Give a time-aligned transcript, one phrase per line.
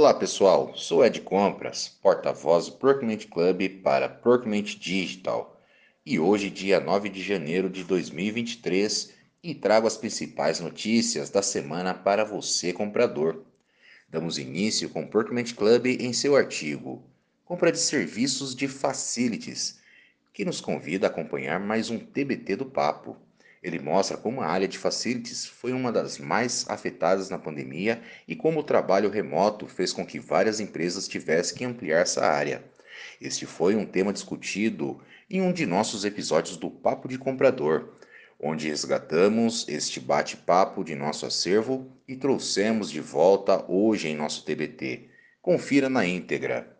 [0.00, 5.60] Olá pessoal, sou Ed Compras, porta-voz do Procurement Club para Procurement Digital
[6.06, 11.92] e hoje, dia 9 de janeiro de 2023, e trago as principais notícias da semana
[11.92, 13.44] para você, comprador.
[14.08, 17.04] Damos início com o Procurement Club em seu artigo
[17.44, 19.80] Compra de Serviços de Facilities,
[20.32, 23.18] que nos convida a acompanhar mais um TBT do Papo.
[23.62, 28.34] Ele mostra como a área de facilities foi uma das mais afetadas na pandemia e
[28.34, 32.64] como o trabalho remoto fez com que várias empresas tivessem que ampliar essa área.
[33.20, 37.94] Este foi um tema discutido em um de nossos episódios do Papo de Comprador,
[38.38, 45.10] onde resgatamos este bate-papo de nosso acervo e trouxemos de volta hoje em nosso TBT.
[45.42, 46.76] Confira na íntegra.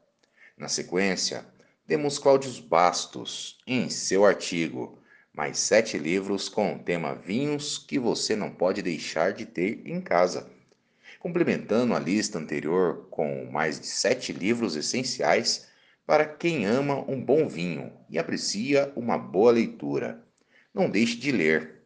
[0.56, 1.45] Na sequência,
[1.87, 4.98] temos Cláudio Bastos em seu artigo
[5.32, 10.00] mais sete livros com o tema Vinhos que você não pode deixar de ter em
[10.00, 10.50] casa.
[11.18, 15.68] Complementando a lista anterior com mais de sete livros essenciais
[16.06, 20.24] para quem ama um bom vinho e aprecia uma boa leitura.
[20.74, 21.82] Não deixe de ler.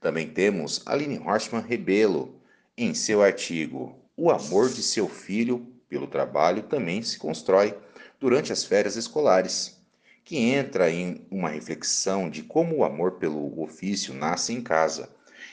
[0.00, 2.40] Também temos Aline Horstmann Rebelo
[2.76, 7.76] em seu artigo O amor de seu filho pelo trabalho também se constrói
[8.18, 9.79] durante as férias escolares
[10.24, 15.08] que entra em uma reflexão de como o amor pelo ofício nasce em casa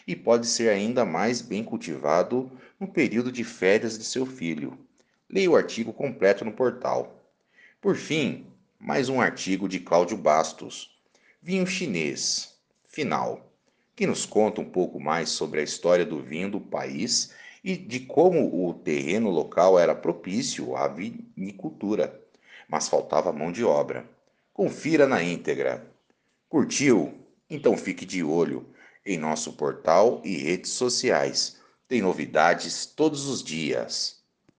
[0.05, 4.77] e pode ser ainda mais bem cultivado no período de férias de seu filho.
[5.29, 7.23] Leia o artigo completo no portal.
[7.81, 8.45] Por fim,
[8.79, 10.97] mais um artigo de Cláudio Bastos,
[11.41, 12.55] Vinho Chinês,
[12.88, 13.51] final,
[13.95, 18.01] que nos conta um pouco mais sobre a história do vinho do país e de
[18.01, 22.21] como o terreno local era propício à vinicultura,
[22.69, 24.07] mas faltava mão de obra.
[24.58, 25.88] Confira na íntegra.
[26.50, 27.23] Curtiu?
[27.47, 28.66] Então fique de olho
[29.05, 31.61] em nosso portal e redes sociais.
[31.88, 34.16] Tem novidades todos os dias.